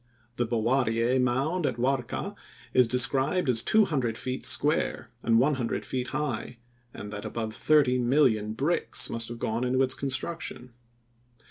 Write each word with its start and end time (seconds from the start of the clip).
The 0.37 0.47
Bowariyeh 0.47 1.21
mound 1.21 1.67
at 1.67 1.75
Warka 1.77 2.35
is 2.73 2.87
described 2.87 3.47
as 3.47 3.61
two 3.61 3.85
hundred 3.85 4.17
feet 4.17 4.43
square 4.43 5.11
and 5.21 5.37
one 5.37 5.53
hundred 5.53 5.85
feet 5.85 6.07
high 6.07 6.57
and 6.91 7.13
that 7.13 7.23
above 7.23 7.53
thirty 7.53 7.99
million 7.99 8.53
bricks 8.53 9.11
must 9.11 9.27
have 9.27 9.37
gone 9.37 9.63
into 9.63 9.83
its 9.83 9.93
construction. 9.93 10.73